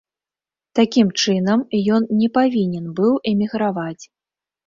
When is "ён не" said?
1.97-2.29